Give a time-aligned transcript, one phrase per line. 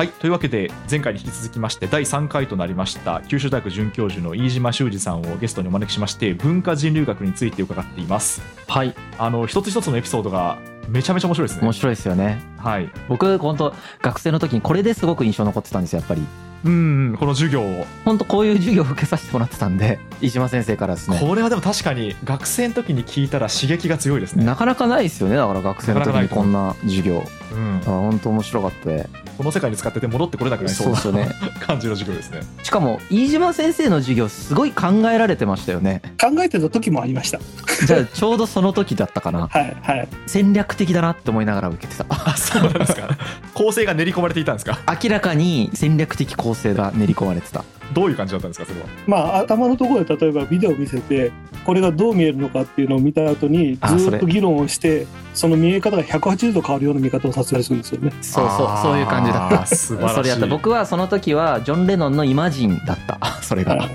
[0.00, 8.40] はいというわけで前回に引き続きまして第3回となりました九州大学准教授の飯島修司さんをゲストにお招きしまして文化人類学について伺っています。
[8.66, 8.94] はい。
[9.18, 10.56] あの一つ一つのエピソードが
[10.88, 11.64] めちゃめちゃ面白いですね。
[11.64, 12.40] 面白いですよね。
[12.56, 12.90] はい。
[13.10, 16.22] 僕本当学生の時にこれですごく印象残ってたんですよやっぱり。
[16.64, 17.84] うんこの授業を。
[18.06, 21.18] 本当こういう授業を受けさせてもらってたんで 飯島先生からですね。
[21.20, 24.46] これはでも確かに学生の時に聞いたら刺激が強いですね。
[24.46, 27.22] なかなかないですよねだから学生の時にこんな授業。
[27.52, 28.88] うんあ本当面白かった。
[28.88, 31.34] でこの世界に使ってて戻ってこれなくなりそうなそうですよね。
[31.66, 32.40] 感じの授業ですね。
[32.62, 36.02] しかも飯島先生の授業すごい考えられてましたよね。
[36.20, 37.38] 考えてた時もありました。
[37.86, 39.48] じゃあちょうどその時だったかな。
[39.50, 40.08] はいはい。
[40.26, 42.04] 戦略的だなって思いながら受けてた。
[42.10, 43.08] あそうなんですか。
[43.54, 44.78] 構成が練り込まれていたんですか？
[45.02, 48.86] 明らかに戦略的構成が練り込まれてたどういう感じだったんですかそれは？
[49.06, 51.32] まあ頭のところで例えばビデオを見せて
[51.64, 58.12] これがどう見えるのかっていうのを見た後にずっと議論をしてその見え方が180度変わるような見方をさせたりするんですよね。
[58.22, 59.66] そうそうそういう感じだった。
[59.66, 60.14] 素晴らしい。
[60.16, 60.46] それやった。
[60.46, 63.18] 僕はその時はジョン・レノンのイマジンだった。
[63.42, 63.88] それが、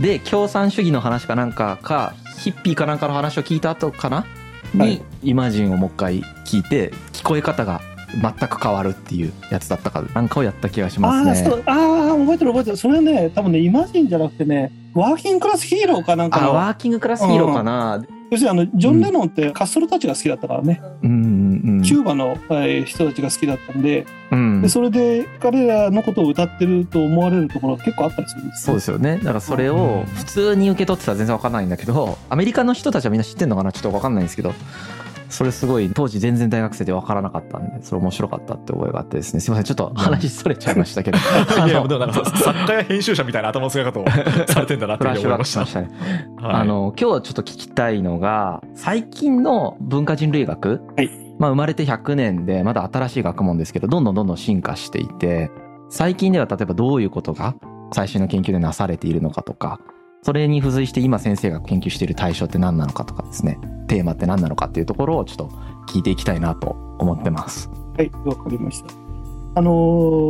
[0.00, 4.24] で共産主義の話かなんかかヒッピーかなんかの話を聞いた後かな？
[4.74, 5.02] に、はい。
[5.22, 7.80] イマジンをもう一回聞いて聞こえ方が
[8.20, 11.50] 全く変わるっていうやつだったかなんかをやった気がしあますね。
[11.66, 12.76] ああー覚えてる覚えてる。
[12.76, 18.04] それね多分ねイマジンじゃなくてねワーキングクラスヒーローかなんかのあワーキングクラスヒーローかな。
[18.30, 21.82] 要するにあのジョン・レノンってカストロたちが好きだったからね、うんうんうん。
[21.82, 24.06] キューバの、えー人たちが好きだったんで。
[24.30, 24.62] うん。
[24.62, 29.18] でそれで彼らのことを歌ってると思われるところが結構あったりするんですそうですよね。
[29.18, 33.72] だからそれを普通に受け取ってたら全然わかんないんだけどアメリカの人たちはみんな知ってんのかな？
[33.72, 34.54] ちょっとわかんないんですけど
[35.32, 39.40] それすごい当時全然大学生でわからなかったんでそれ面白かったって覚えがあってですね。
[39.40, 41.18] すいませんちょっと話それちゃいましたけど。
[41.58, 44.04] あ いやのでもなんか作家や編集者みたいな頭の使い方を
[44.46, 45.90] されてんだなって思いましたましたね。
[46.36, 46.54] はい。
[46.54, 51.10] あの今日ちょっと聞きたいのが最近の文化人類学、はい。
[51.38, 55.50] まあ、生まれて100年でまだ新しい学問ですけどどんどんどんどん進化していて
[55.88, 57.56] 最近では例えばどういうことが
[57.92, 59.80] 最新の研究でなされているのかとか
[60.22, 65.48] それに付随して今先生が研究している対象って何なのかとかですねテーマって何なのかっていうところをちょっと
[65.88, 66.68] 聞いていきたいなと
[66.98, 67.68] 思ってます。
[67.96, 68.94] はい、わかりました。
[69.54, 69.70] あの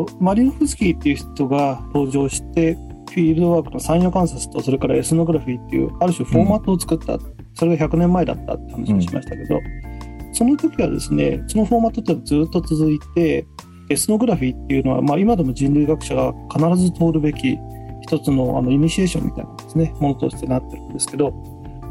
[0.08, 7.18] ーマリノフスキーっていう人が登場して、フィールドワークの産業観察と、それからエスノグラフィーっていう、ある種フォーマットを作った、
[7.54, 9.60] それが100年前だったって話をしましたけど、
[10.32, 13.46] その時はですね、そのフォーマットっていうのはずっと続いて、
[13.90, 17.58] エスノグラフィーっていうのは、まあ、今でも人類学者が必ず通るべき
[18.02, 21.32] 一つのあのイニシエーションみたいなですね、ものとしてなってるんですけど、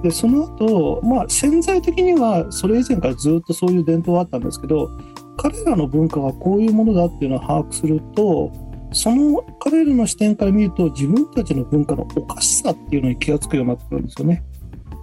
[0.04, 4.90] でその後、まあ潜在的にはそれ以前からずっとそういう伝統はあったんですけど
[5.38, 8.52] 彼らの文化がこういうものだっていうのを把握すると
[8.94, 14.44] その彼らの視点から見ると自分たちの文化のおかしさっていうのに気が付くようになってくるんですよね。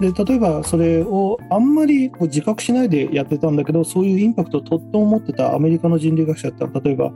[0.01, 7.11] で例えばそれをあんまり自覚しないでやってたんだけどそういうインパクトをとっても持ってたアメリカの人類学者って例えば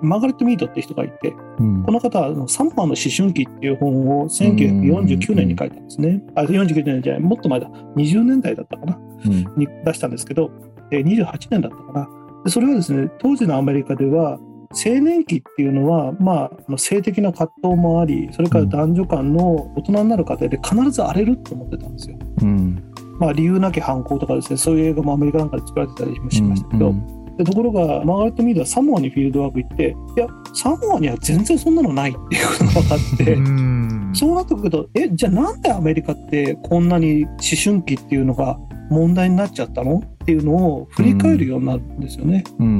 [0.00, 6.22] マーガレット・ミードって人がいてうんこの方はサンマーの思春期っていう本を1949年に書いたんですね。
[6.36, 7.68] あ、49年じゃない、もっと前だ。
[7.96, 8.98] 20年代だったかな？
[9.26, 10.50] うんに出したんですけど、
[10.92, 12.08] えー28年だったかな？
[12.44, 14.38] でそれはですね、当時のアメリカでは、
[14.72, 22.18] 青年期っていうのは、まあ、性的な葛藤もあり、それから男女間の大人になる過程で必ず荒れると思ってたんですよ。
[22.42, 22.92] うん。
[23.18, 26.94] まあ、理由なき反抗とかですね、そういう映画もアメリカなんかで作られてたりもしましたけど、
[27.40, 34.12] でところがマーガレット・ミードはサモアにフィールドワーク行っていやサモアには全然そんなのないっていうことが分かって、うん。
[34.14, 38.58] そうなってくるとえじゃあなんでアメリカってこんなに思春期っていうのが
[38.90, 40.00] 問題になっちゃったの？
[40.00, 42.44] っていうのを振り返るようになるんですよね。
[42.58, 42.70] うんう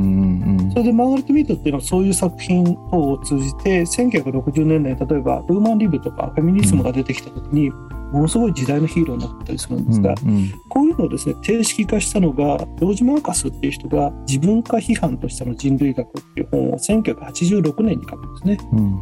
[0.47, 0.71] んうん。
[0.73, 7.71] それでマーガレット・ミードっていうのはそういう作品等を通じて1960年代に例えばウーマンリブとかフェミニズムが出てきた時に
[8.13, 18.59] ものすごい時代のヒーローになったりするんですが、うんこういうのをですね定式化したのがジョージ・マーカスっていう人が「自分化批判としての人類学」っていう本を1986年に書くんですね。
[18.73, 18.99] うん。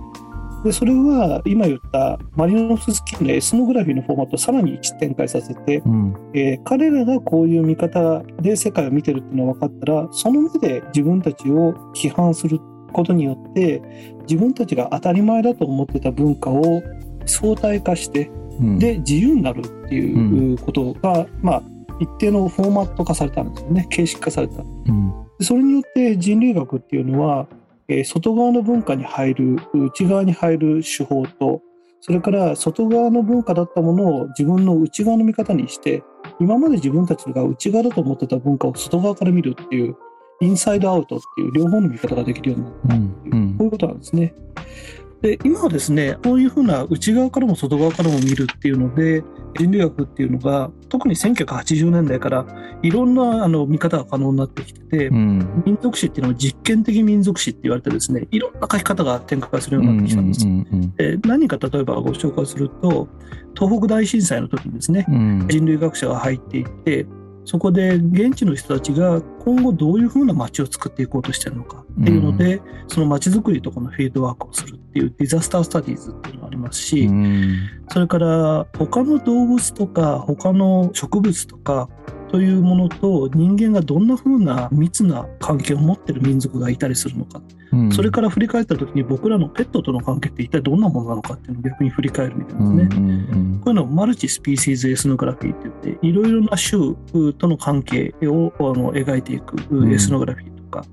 [0.64, 6.14] でそれは今言ったマリノフスキーのエスノグラフィーのフォーマットをさらに一展開させて、うん。
[6.34, 12.60] えー彼らがこういう見方で世界を見てるっていうのが分かったらその目で自分たちを批判する
[12.92, 13.82] ことによって
[14.28, 16.82] 自分たちが当たり前だと思ってた文化を
[17.26, 18.47] 相対化してうん
[18.78, 21.62] で自由になるっていうことが、まあ
[22.00, 23.86] 一定のフォーマット化されたんですよね。
[23.90, 24.64] 形式化された。
[25.40, 27.46] それによって人類学っていうのは、
[27.88, 31.62] えー外側の文化に入る内側に入る手法と
[32.00, 36.02] それから外側の文化だったものを自分の内側の見方にして
[36.40, 39.96] 今まで自分たちが内側だと思ってた文化を外側から見るっていう
[40.40, 43.02] インサイドアウトっていう両方の見方ができるようになったうん。
[43.24, 43.54] うん。
[43.58, 44.34] こういうことなんですね。
[45.22, 49.24] で今はですねこういうふうな内側からも外側からも見るっていうので
[49.56, 52.46] 人類学っていうのが特に1980年代から
[52.82, 55.62] いろんなあの見方が可能になってきてて、うん。
[55.66, 60.46] 民族史っていうのは実験的民族史って言われてですねいろんな書き方が展開するようになってきたんです。
[60.46, 60.94] うん。
[60.94, 63.08] で何か例えばご紹介すると
[63.54, 65.46] 東北大震災の時にですねうん。
[65.48, 67.06] 人類学者が入っていって
[67.48, 77.56] そこで現地の人たちが今後どういうふうな街を作っていこうとしてるのかっていうので、その街づくりとかのフィールドワークをするっていうディザスタースタディーズっていうのがありますし、うん。
[77.88, 81.88] それから他の動物とか他の植物とか
[82.30, 87.42] というものと人間がどんなふうな密な関係を持ってる民族がいたりするのか、
[87.72, 87.92] うん。
[87.92, 92.88] それから振り返った時に僕らのペットとの関係って一体どんなものなのかっていうのを逆に振り返るみたいですね。
[92.90, 96.94] うんうんこういうのをマルチスピーシーズエスノグラフィーって言って、いろいろな種
[97.34, 100.84] との関係をあの描いていくんエスノグラフィーとか、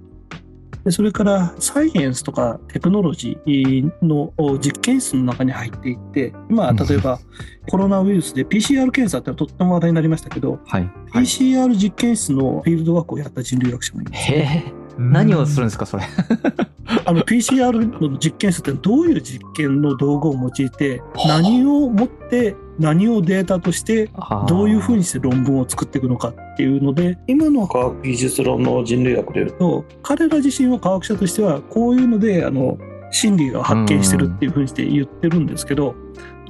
[0.86, 7.20] でそれからサイエンスとかテクノロジーの実験室の中に入っていって、今、例えば
[7.68, 10.92] コロナウイルスで PCR 検査ってのはとっても話題になりましたけど、はい。
[11.12, 14.32] PCR 実験室のフィールドワークをやった人類学者もいます。
[14.32, 14.74] へえ。
[15.00, 16.04] 何をするんですかそれ？
[17.04, 24.10] あの PCR の実験室ってどういう実験の道具を用いて、何をもって何をデータとして
[24.48, 32.78] どういうふうにして論文を作っていくのかっていうので今の科学技術論の人類学でいうと彼ら自身は科学者としてはこういうのであの
[33.12, 35.96] 真理が発見してるっていうふうにして言ってるんですけど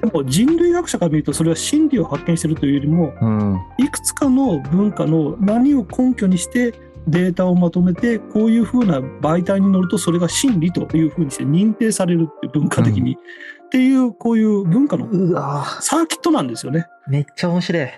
[0.02, 3.60] でも人類学者から見るとそれは真理を発見してるというよりもうん。
[3.78, 6.74] いくつかの文化の何を根拠にして
[7.08, 13.18] データをまとめてこういうふうな媒体に乗るとそれが真理というふうにして認定されるって文化的に、っ
[13.70, 15.66] ていうこういう文化のうわ。
[15.82, 16.88] サーキットなんですよね。
[17.08, 17.88] めっちゃ面白い。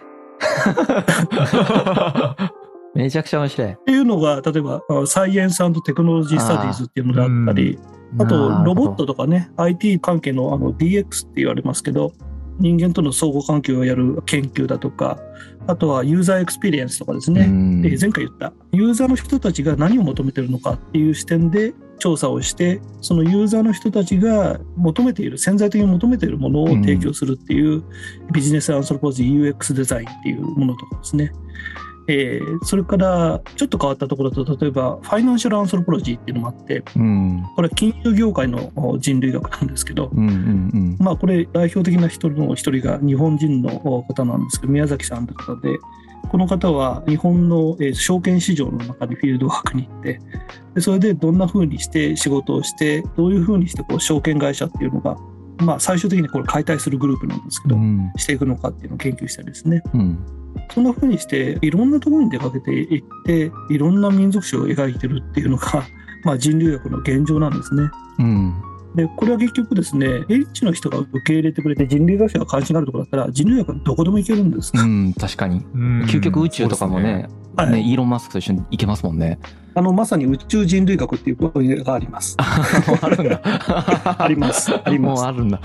[2.95, 3.71] めちゃくちゃ面白い。
[3.71, 7.77] っていうのが例えばあサイエンステクノロジー・スタディーズっていうのであったり
[8.18, 12.13] あとロボットとかね IT 関係のあの DX って言われますけど
[12.60, 15.19] 人間との相互関係をやる研究だとか
[15.67, 18.53] あとはユーザーエクスペリエンスとかですね、えー前回言った。
[18.71, 27.83] ユーザーの人たちが何を求めてるのかっていう視点で調査をしてそのユーザーの人たちが求めている潜在的に求めているものを提供するっていう、
[28.31, 31.31] ビジネスアンソロポジー UX デザインっていうものとかですね
[32.07, 37.44] えーそれからちょっと変わったところだと例えばファイナンシャルアンソロポロジーっていうのもあってうん。
[37.56, 45.77] これは金融業界の人類学なんですけど、うんうんまあこれ代表的な一人の一人が日本人の方なんですけど宮崎さんという方で
[46.30, 50.19] この方は日本のえー証券市場の中にフィールドワークに行って
[50.75, 55.18] でそれでどんな風にして仕事をしてどういう風にしてこう証券会社っていうのが
[55.59, 58.12] まあ最終的にこれ解体するグループなんですけど、うん。
[58.18, 59.81] していくのかっていうのを研究したりですね。
[59.94, 60.19] うん。
[60.74, 65.83] そんな風にしていろんなところに出かけていっていろんな民族史を描いてるっていうのが、
[66.24, 67.89] まあ、人類学の現状なんですね。
[68.19, 68.54] うん。
[68.95, 74.71] でこれは結局ですね現地の人が受け入れてくれて人類学者が関心があるところだったら人類学はどこでも行けるんです。
[74.74, 75.62] うん確かに。
[76.07, 77.27] 究極宇宙とかもね。
[77.56, 77.71] はい。
[77.71, 79.39] ねイーロン・マスクと一緒に行けますもんね
[79.77, 82.35] あのまさに宇宙人類学っていう分野があります。
[82.41, 83.41] あるんだ。
[84.18, 84.74] あります。
[84.74, 85.24] あります。
[85.24, 85.62] あるんだ。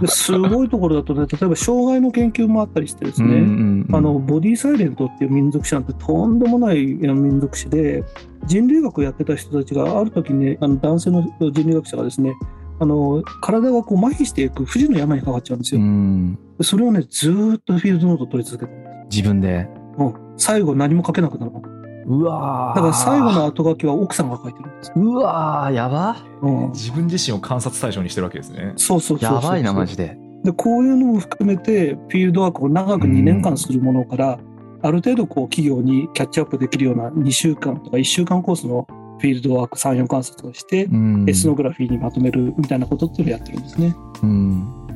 [0.00, 3.96] ですごいところだとね例えば障害の研究もあったりしてですね、うんうんうん。
[3.96, 8.04] あのボディサイレントっていう民族史なんてとんでもない民族史で
[8.46, 12.34] 人類学をやってた人たちがある時ねあの男性の人類学者がですね
[12.78, 15.80] あの体がこう麻痺していく不治の病にかかっちゃうんですよ。
[15.80, 16.38] うん。
[16.56, 19.68] でそれをねずーっとフィールドノート取り続けてる自分で。
[19.98, 20.14] うん。
[20.36, 21.77] 最後何も書けなくなるの
[22.08, 26.16] うわだから最後の後書きは奥さんが書いてるんです、うわーやば。
[26.40, 28.72] うん、自分自身を観察対象にしてるわけですね。
[28.76, 30.16] そうそうそうそうやばいなマジで。
[30.44, 34.38] でこういうのも含めてフィールドワークを長く2年間するものから、
[34.82, 38.86] ある程度こう企業にキャッチアップできるような2週間とか1週間コースの
[39.18, 41.28] フィールドワーク34観察をして、うん。
[41.28, 43.94] エスノグラフィーにまとめるみたいなことっていうのをやってるんですね。
[44.22, 44.88] うん。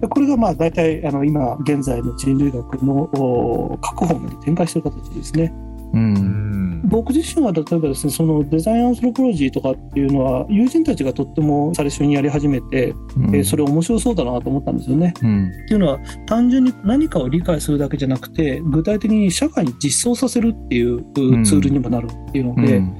[0.00, 5.52] でこれがまあ大体あの今現在の人類学のお各方面に展開している形ですね。
[5.92, 6.14] ううん。
[6.14, 13.36] ん僕自身は例えばですねそのデザインアンソロポロジーとかっていうのは友人たちがとっても最初にやり始めて、うん。
[13.36, 15.14] えーそれ面白そうだなと思ったんですよね。
[15.22, 15.48] うん。
[15.48, 22.94] っていうのは単純に何かを理解するだけじゃなくて具体的に社会に実装させるっていうんツールにもなるっていうので、うん。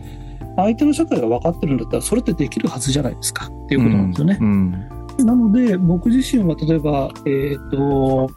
[0.57, 4.39] 相手の社会が分かってるんだったらそれってできるはずじゃないですかっていうことなんですよね。
[4.41, 4.71] うん。
[5.25, 8.31] なので僕自身は例えば、えーと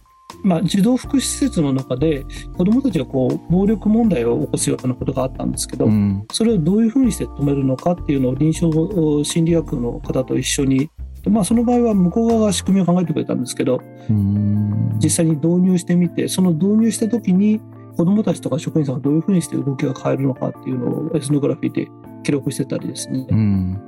[0.43, 2.25] まあ、児童福祉施設の中で
[2.57, 6.25] 子どもたちがこう暴力問題を起こすようなことがあったんですけど、うん。
[6.31, 8.69] それをどういうふうにして止めるのかっていうのを臨床
[9.23, 10.89] 心理学の方と一緒に、
[11.29, 14.97] まあ、その場合は向こう側が仕組みを考えてくれたんですけどうん。
[15.01, 17.61] 実際に導入してみてその導入した時に
[17.95, 21.87] 子どもたちとか職員さんがどういうふうにして動きが変えるのかっていうのをエスノグラフィーで
[22.23, 23.81] 記録してたりですね、うん。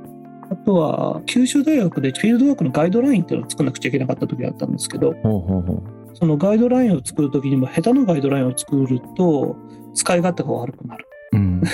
[0.50, 9.56] あとは九州大学でフィールドワークのガイドラインっていうのを作らなくちゃいけなかった時があったんですけどほうほうほうそのガイドラインを作る時にも下手なガイドラインを作ると
[9.94, 11.06] 使い勝手が悪くなる。
[11.32, 11.62] うん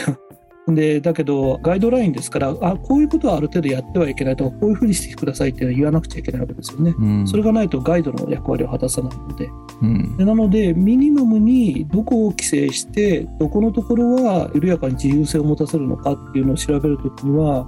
[0.69, 6.95] でだけどガイドラインですからあこういうことはある程度やってはいけないとかこういうふうにしてくださいっていうのは言わなくちゃいけないわけですよね。
[6.97, 9.51] うんそれがないとガイドの役割を果たさないので
[9.83, 17.67] うんでなのでミニマムにどこを規制してどこのところは緩やかに自由性を持たせるのかっていうのを調べるときには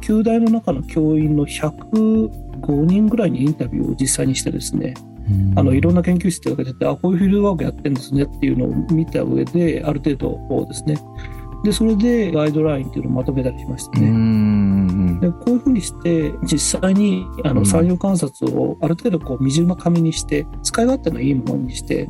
[0.00, 2.30] 旧大の中の教員の105
[2.86, 4.94] 人ぐらいにインタビューを実際にしてですね
[5.56, 10.96] あのいろんな研究室で分けててあこういうフィールドワークやってるんですねっていうのを見た上である程度こうですね。
[11.62, 14.08] でそれでガイドラインっていうのをまとめたりしましたうね。
[14.10, 15.20] ん。
[15.20, 17.56] でこういうふうにして実際にあうん。
[17.56, 22.08] の産業観察をある程度こう短紙にして使い勝手のいいものにして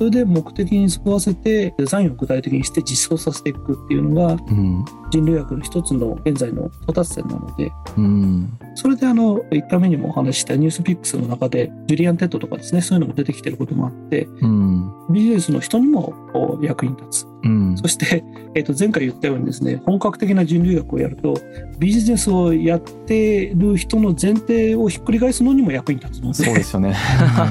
[0.00, 4.82] それで目的に沿わせてデザインを具体的にして実装させていくっていうのがうん。
[5.10, 8.58] 人類学の一つの現在の到達点なのでうん。
[8.76, 14.90] それであの1回目にもお話ししたニュースピックスの中でジリアン・テットとかですねそういうのも出てきてることもあってうん。
[15.10, 17.76] ビジネスの人にも役に立つうん。
[17.76, 21.34] そして、 えー、と前回言ったようにですね本格的な人類学をやると
[21.78, 26.34] ビジネスをやってる人の前提をひっくり返すのにも役に立つので。
[26.34, 26.94] そうですよね。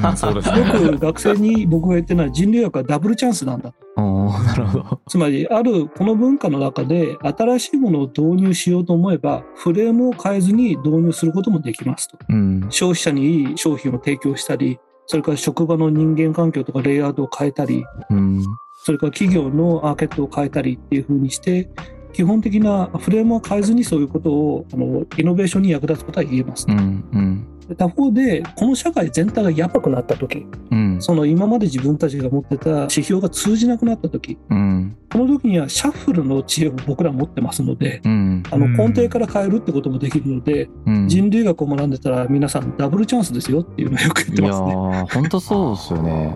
[0.08, 0.16] うん。
[0.18, 0.60] そうですね。
[0.60, 5.00] よく学生に僕が言ってるのは人類学はダブルチャンスなんだ なるほど。
[5.08, 12.18] つまりあるこの文化の中で新しいものを導入しようと思えばフレームを変えずに導入することもできますと。
[12.30, 12.68] うん。
[12.70, 14.80] 消費者にいい商品を提供したり
[15.12, 18.44] それから職場の人間環境とかレイアウトを変えたりうん
[18.84, 21.70] それから企業のマーケットを変えたりっていう風にして、
[22.14, 26.74] 基本的なフレームを変えずにそういうことをあのイノベーションに役立つことは言えますう。
[26.74, 26.82] んう
[27.20, 44.74] んで他方で、この社会全体がやばくなった時うんその今まで自分たちが持ってた指標が通じなくなった時うんこの時にはシャッフルの知恵を僕ら持ってますので、うんあのうん根底から変えるってこともできるので、うん人類学を学んでたら皆さんダブルチャンスですよっていうのをよく言っていやますね。
[44.74, 46.36] ー本当そうですよね。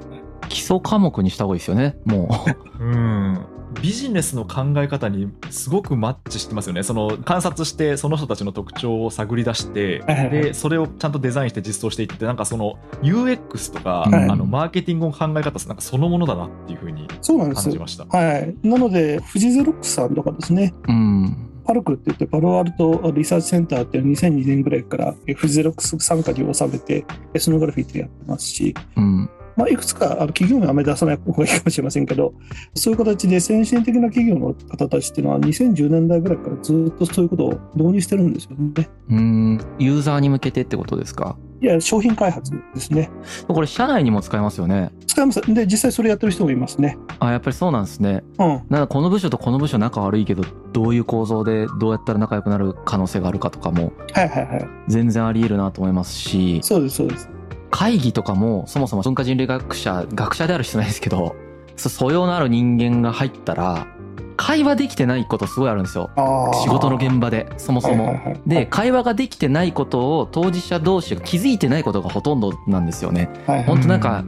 [0.54, 1.98] 基礎科目にした方がいいですよね。
[2.06, 2.30] も
[2.80, 3.46] うん
[3.82, 6.84] ビジネスの考え方にすごくマッチしてますよね。
[6.84, 18.06] その観察してその人たちの特徴を探り出してでそれをちゃんとデザインして実装していってなんかその UX とか、はいあのマーケティングの考え方なんかそのものだなっていうふうにそうなんですよ感じました。
[18.06, 20.92] はい、なので、富士ゼロックスさんとかですね、う。
[20.92, 21.50] うん。
[21.66, 29.30] パルクって言って、パロアルトリサーチセンターっていうのを2002年ぐらいからえフジゼロックス傘下に収めて、エスノグラフィーってやってますし、うん。
[29.56, 32.34] まあ、いくつかあの企業名はあまり出さない方がいいかもしれませんけど、
[32.76, 38.90] そういう形で先進的な企業の方たちっていうのは、2010年代ぐらいからずっとそういうことを導入してるんですよね。
[39.10, 39.60] うん。
[39.80, 41.38] ユーザーに向けてってことですか？
[41.62, 43.10] いや、商品開発ですね。
[43.48, 44.92] これ社内にも使えますよね。
[45.08, 45.42] 使います。
[45.54, 46.98] で、実際それやってる人もいますね。
[47.20, 48.22] あ、やっぱりそうなんですね。
[48.38, 48.48] うん。
[48.48, 50.44] なんかこの部署とこの部署仲悪いけど、
[50.74, 54.68] どういう構造でどうやったら仲良くなる可能性があるかとかもはいはいはい。
[54.90, 57.30] 全然あり得るなと思いますし、そうです、そうです。
[57.74, 61.36] 会議とかもそもそも文化人類学者、学者である必要ないですけど、
[61.76, 63.88] そ素養のある人間が入ったら、
[64.38, 66.12] 会話できてないことすごいあるんですよ。
[66.64, 68.06] 仕事の現場で、そもそも。
[68.06, 73.32] はいはいはいで、会話ができてないことを当事者同士が気づいてないことがほとんどなんですよね。
[73.48, 74.24] はいはい本当なんか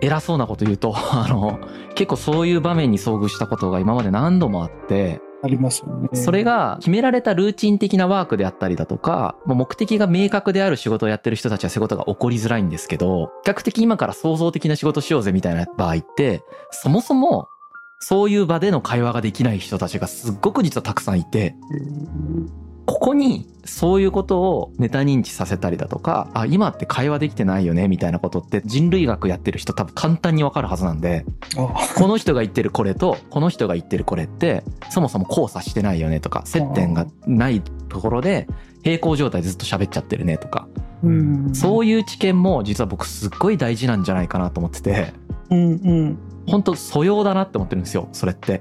[0.00, 1.58] 偉そうなこと言うと、 あの、
[1.94, 6.08] 結構そういう場面に遭遇したことが今まで何度もあって、ありますよね。
[6.14, 17.48] それが決められたルーチン的なワークであったりだとか、目的が明確である仕事をやってる人たちはそういうことが起こりづらいんですけど、比較的今から創造的な仕事しようぜみたいな場合って、そもそも
[18.00, 21.54] そういう場での会話ができない人たちがすっごく実はたくさんいて、
[22.86, 31.26] ここにそういうことをメタ認知させたりだとか、あ、今って会話できてないよねみたいなことって人類学やってる人多分簡単にわかるはずなんで、
[31.56, 31.74] あ。
[31.96, 38.46] この人が言ってるこれとこの人が言ってるこれってそもそも交差してないよねとか接点がないところで
[38.82, 40.68] 平行状態でずっと喋っちゃってるねとか。
[41.02, 41.54] うん。
[41.54, 45.12] そういう知見も実は僕すっごい大事なんじゃないかなと思ってて。
[45.50, 46.18] うんうん。
[46.46, 48.60] 本当素養だなって思ってるんですよそれって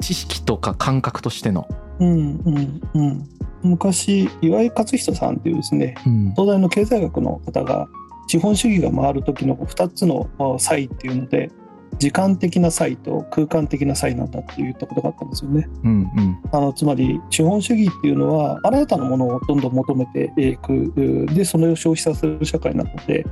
[0.00, 1.68] 知識とか感覚としての。
[2.00, 3.28] うんうんうん
[3.60, 7.88] 昔岩井勝人さんっていうですねうん東大の経済学の方が
[8.28, 11.50] 資本主義が回る時の2つのあ差異っていうので
[11.98, 15.68] 時間的な差異と空間的な差異なんだって言ったことがあったんですよね。
[15.82, 20.92] うんうんあのつまり資本主義っていうのは新たなものをどんどん求めていく
[21.34, 23.26] でそれを消費させる社会なので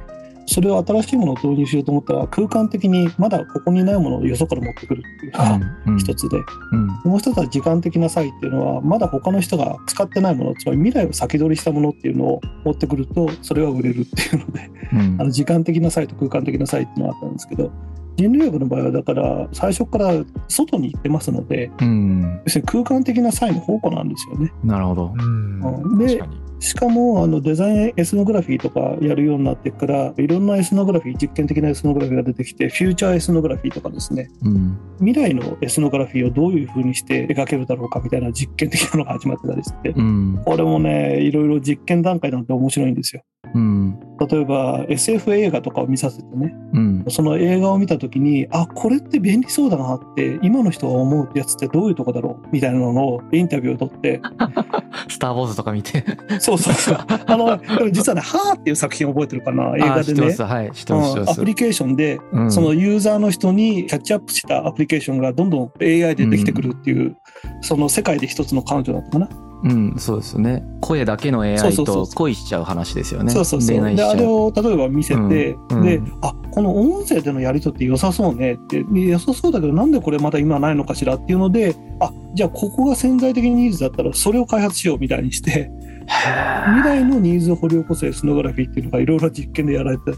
[0.46, 5.98] それを新しいものを導入しようと思ったら空間的にまだここにないものをよそから持ってくるっていうのがうん。
[5.98, 6.38] 一つで。
[6.72, 6.86] うん。
[6.86, 15.16] もう一つは時間的な差異っていうのはまだ他の人が使ってないものつまり未来を先取りしたものっていうのを持ってくるとそれは売れるっていうのでうん。
[15.20, 17.72] あの時間的な差異と空間的な差異っていうのがあったんですけど
[18.16, 20.12] 人類学の場合はだから最初から
[20.48, 22.40] 外に行ってますのでうん。
[22.44, 24.52] 要するに空間的な差異の宝庫なんですよね。
[24.64, 24.66] う
[25.12, 25.96] うん。
[25.96, 25.98] ん。
[25.98, 34.78] で確かにしかもあのデザインエスノグラフィーとかやるようになってからいろんなエスノグラフィー実験的なエスノグラフィーが出てきてフューチャーエスノグラフィーとかですねうん。
[34.98, 40.42] 未来のエスノグラフィーをどういう風にして描けるだろうかみたいな実験的なのが始まってたりしてうん。
[40.44, 43.22] これもねいろいろ実験段階なんて面白いんですよ
[43.56, 43.98] うん。
[44.28, 47.04] 例えば SF 映画とかを見させてねうん。
[47.08, 54.20] その映画を見た時にあこれって便利そうだなって今の人が思うやつってどういうとこだろうみたいなのをインタビューを取って。
[55.08, 56.04] スター・ウォーズとか見て。
[56.38, 56.98] そうそうそう。
[57.26, 60.26] あのでも実はね「はーっていう作品覚えてるかな映あ画でね。
[60.26, 62.50] うんアプリケーションで、うん。
[62.50, 67.16] そのユーザーの人にキャッチアップしたアプリケーションがどんどん AI でできてくるっていう、
[67.60, 69.28] その世界で一つの彼女だったかな、
[69.66, 70.64] うん、そうですよね。
[70.80, 73.32] 声だけの AI と恋しちゃう話ですよね。
[73.32, 73.94] そうそうそう。
[73.96, 74.25] であれ。
[74.25, 75.82] を例えば見せて、うんうん。
[75.82, 78.85] であこの音声でのやり取りって良さそうねって。
[78.85, 85.70] で良さそうだけどなんでこれまだ今ないのかしらっていうのであじゃあここが潜在的にニーズだったらそれを開発しようみたいにして
[86.06, 90.12] 未来のニーズを掘り起こすエスノグラフィーっていうのがいろいろ実験でやられて。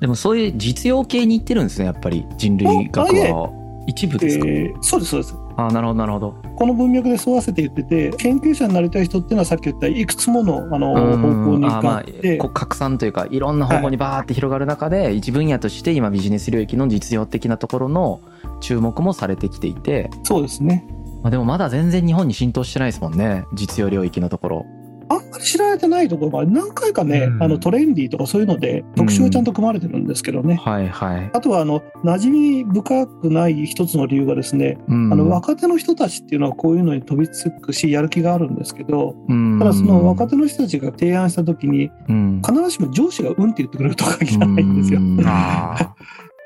[0.00, 3.50] でもそういう実用系に行ってるんですね、やっぱり人類学は。
[3.86, 6.34] 一部ですか、えーそうですそうですあなるほど、なるほど。
[6.56, 18.20] この文脈で沿わせて言ってて研究者になりたい人っていうのはさっき言ったいくつものあのうん方向にあまあがあって、こう拡散というかいろんな方向にバーって広がる中で、一分野として今ビジネス領域の実用的なところの
[18.60, 20.86] 注目もされてきていて、そうですね。
[21.22, 24.66] まあ、でもまだ全然日本に浸透してないですもんね実用領域のところ
[25.08, 26.50] あんまり知られてないところもある。
[26.50, 27.42] 何回かね、うん。
[27.42, 39.58] あのトレンディーとかそういうので特集がちゃんと組まれてるんですけどね、はいはい、あとはあの馴染み深くない一つの理由がですね、うん、あの若手の人たちっていうのはこういうのに飛びつくしやる気があるんですけどうん。
[39.58, 42.42] ただその若手の人たちが提案した時にうん。
[42.44, 45.00] 必ずしも上司がうんって言ってくれるとは限らないんですよ。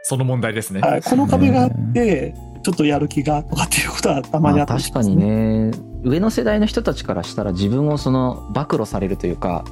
[0.02, 0.80] その問題ですね。
[0.80, 5.70] はい、この壁があってちょっとやる気がとかっていうことはたまにあまあったりし確かにね
[6.02, 9.64] 上の世代の人たちからしたら自分をその暴露されるというか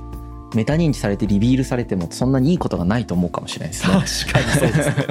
[0.54, 3.92] メタ認知されてリビールされてもそんなにいいことがないと思うかもしれないですね。
[4.25, 5.07] 確かにそうですね。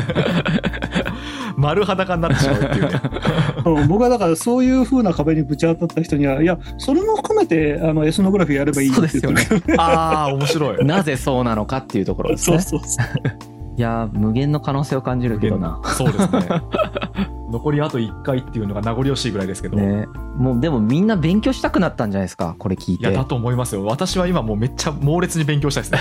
[1.58, 10.78] 丸裸になってしまうっていう僕はだからそういう風な壁にぶち当たった人にはいやそれも含めてあのエスノグラフィーやればいいよって言ってるけどああ、面白い。
[10.86, 12.60] なぜそうなのかっていうところですね。
[12.60, 15.80] そうそうそういやー無限の可能性を感じるけどな。
[15.96, 16.62] そうですね。
[17.50, 19.78] 残りあと1回っていうのが名残惜しいぐらいですけど。
[19.78, 23.04] ね、もうでもみんな勉強したくなったんじゃないですかこれ聞いて。
[23.04, 23.86] いや、だと思いますよ。
[23.86, 26.00] 私は今もうめっちゃ猛烈に勉強したいですね。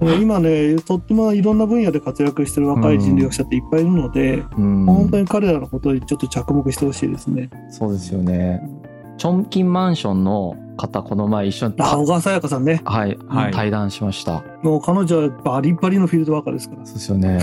[0.20, 7.50] 今ねとってもいろんな分野で活躍してる若い人類学者っていっぱいいるので、うん本当に彼らのことにちょっと着目してほしいですね。
[7.70, 8.62] そうですよね。
[9.16, 14.42] チョンキンマンションの方この前一緒にあ小川さやかさんねはい、はい対談しました。
[14.62, 16.84] もう彼女はバリバリのフィールドワーカーですから。
[16.84, 17.38] そうですよね。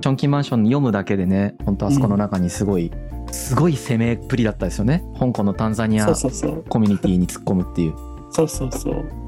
[0.00, 2.90] チョンキンマンション読むだけでね、本当あそこの中にすごい、
[3.30, 5.04] すごい攻めっぷりだったですよね。
[5.18, 6.12] 香港のタンザニアコ
[6.80, 7.92] ミュニティに突っ込むっていう。
[7.92, 8.11] そうそうそう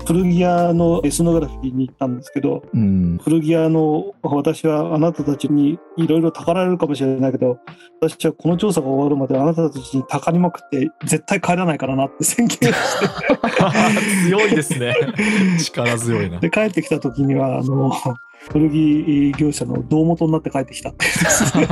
[0.06, 3.18] 古着屋のエスノグラフィーに行ったんですけどうん。
[3.22, 7.58] 古着屋の私はあなたたちにいろいろたかられるかもしれないけど
[8.00, 12.72] 私はこの調査が終わるまであなたたちにたかりまくって絶対帰らないからなって 宣言して
[14.28, 14.94] 強いですね。
[15.58, 16.40] 力強いな。
[16.40, 17.92] で帰ってきた時にはあの
[18.50, 21.66] 古着業者の胴元になって帰ってきたっていうですね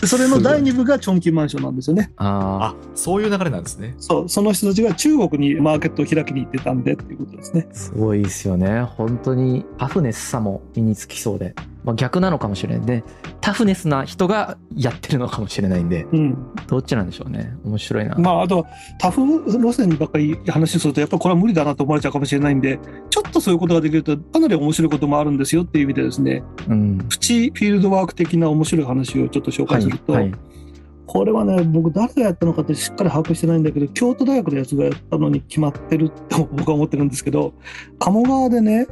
[0.00, 3.94] でそれの第2部がチョンキンマンションなんですよねああ、そういう流れなんですね。
[3.98, 8.82] そうその人たちが中国にマーケットを開きに行ってたんでっていうことですねあ、すごいですよね。
[8.82, 11.54] 本当にタフネスさも身につきそうで。
[11.84, 13.04] まあ、逆なのかもしれないね。
[13.40, 16.36] タフネスな人がやってるのかもしれないんで、うん
[16.66, 17.56] どっちなんでしょうね。
[17.64, 18.16] 面白いな。
[18.16, 18.64] まあ、あとは
[18.98, 22.78] タフ路線ばっかり話すると、やっぱりこれは無理だなと思われちゃうかもしれないんで、
[23.10, 26.98] ちょっとそういうことができると、かなり面白いこともあるんですよっていう意味でですね、うん。
[27.08, 30.32] プチフィールドワーク的な面白い話をちょっと紹はい介すると、はい。
[31.06, 37.54] これはね、僕、誰がやったのかってしっかり把握してないんだけど、京都大学のやつがやったのに決まってるって僕は思ってるんですけど、
[37.98, 38.86] 鴨川でね、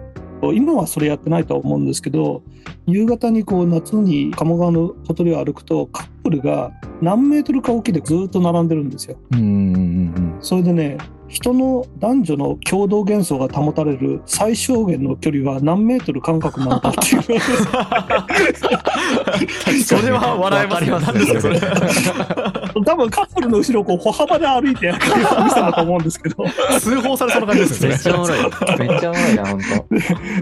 [0.54, 2.42] 今はそれやってないとは思うんですけど、
[2.86, 9.16] 夕方にこう夏に鴨川のほとりを歩くと、カップルが何メートルか沖でずっと並んでるんですよ。
[10.40, 17.22] それでね人の男女の共同幻想が保たれる最小限の距離は何メートル間隔なのかっていう
[19.84, 20.90] それは笑えますね。
[20.92, 22.20] わか何りますねですか、
[22.68, 22.84] それ。
[22.84, 24.98] 多分カップルの後ろをこう歩幅で歩いて見
[25.50, 26.44] せたと思うんですけど
[26.80, 27.90] 通報されそうな感じですうん。
[27.90, 27.96] ね。
[27.96, 28.38] めっちゃおもろい。
[28.88, 29.58] めっちゃおもろいな、本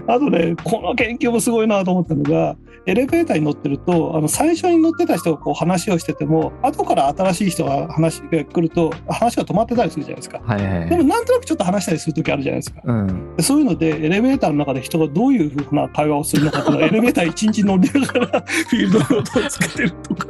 [0.07, 0.13] 当。
[0.13, 10.39] あとねこの研究もすごいなと思ったのがエレベーターに乗ってるとあの最初に乗ってた人がこう話をしてても後から新しい人が話が来ると話が止まってたりするじゃないですか。
[10.45, 10.89] はいはいはい。
[10.89, 12.81] でもなんとなくちょっと話したりする時あるじゃないですか。
[12.83, 13.35] うん。
[13.35, 20.27] でそういうのでエレベーターの中で人がどういうふうな会話をするのかとかエレベーター一日乗りながらフィールドノートをつけてるとか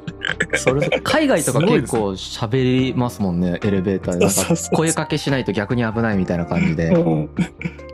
[0.55, 6.89] それ海外とか結構喋りますもんね エレベーターで声かけしないと逆に危ないみたいな感じで。
[6.89, 7.29] うん。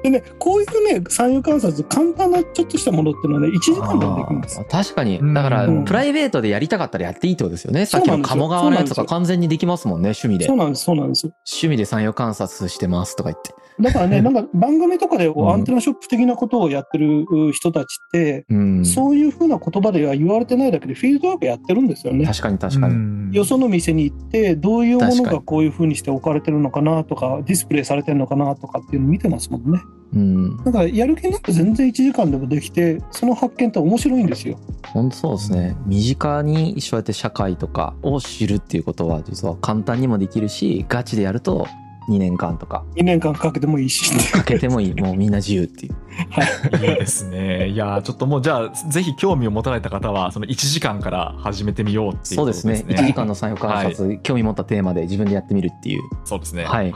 [0.03, 4.65] でね、こういうね、産業観察、簡単なちょっとしたものっていうのはね、1時間でもできます。
[4.69, 5.19] 確かに。
[5.19, 5.33] うん。
[5.33, 5.85] だからうん。
[5.85, 7.85] プライベートでやりたかったらやっていいってことですよね。
[7.85, 8.35] さっきのそうなんですよ。
[8.35, 10.45] 鴨川のやつとか完全にできますもんね趣味で。
[10.45, 11.27] そうなんです、そうなんです。
[11.27, 13.53] 趣味で産業観察してますとか言って。
[13.79, 18.85] だからね、 なんか番組とかでアンテナショップ的なことをやってる人たちって、うん。
[18.85, 22.20] そういうふうな言葉では言われてないだけで、フィールドワークやってるんですよね。
[22.25, 23.31] 確かに確かに。
[23.31, 29.79] によその店に行って、どういうものがこういうふうにして置かれてるのかなとか、ディスプレイされてるのかなとかっていうのを見てますもんね。
[30.13, 30.57] うん。
[30.63, 34.57] だからやる気になって全然1時間でもできて、その発見って面白いんですよ。
[34.93, 35.75] 本当そうですね。
[35.86, 41.67] 身近にそうやって社会とかを知るっていうことは実は簡単にもできるしガチでやると
[42.12, 42.84] 2年間とか。
[42.95, 44.32] 2年間かけてもいいし。
[44.32, 44.93] かけてもいい。
[45.00, 45.93] もうみんな自由っていう。
[45.93, 46.78] い。
[46.78, 47.69] いですね。
[47.69, 52.95] いやーちょっともうじゃあぜひ興味を持たれた方はその1時間から始めてみようっていうそうでことですすね。
[52.95, 56.02] ね1時間の産業観察、興味持ったテーマで自分でやってみるっていう。
[56.26, 56.65] そうですね。
[56.65, 56.91] はい。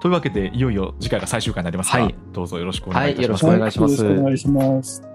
[0.00, 2.14] というわけでいよいよ次回が最終回になりますが、はい。
[2.32, 3.46] どうぞよろしくお願いいたします。
[3.46, 3.58] はい。
[3.58, 4.04] よろしくお願いします。
[4.04, 5.13] よろしくお願いします。